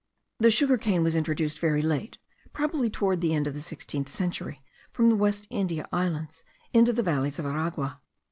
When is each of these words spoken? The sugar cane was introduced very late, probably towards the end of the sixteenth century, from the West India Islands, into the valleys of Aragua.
The 0.39 0.49
sugar 0.49 0.79
cane 0.79 1.03
was 1.03 1.15
introduced 1.15 1.59
very 1.59 1.83
late, 1.83 2.17
probably 2.53 2.89
towards 2.89 3.21
the 3.21 3.35
end 3.35 3.45
of 3.45 3.53
the 3.53 3.61
sixteenth 3.61 4.09
century, 4.11 4.63
from 4.91 5.11
the 5.11 5.15
West 5.15 5.45
India 5.51 5.87
Islands, 5.93 6.43
into 6.73 6.91
the 6.91 7.03
valleys 7.03 7.37
of 7.37 7.45
Aragua. 7.45 8.01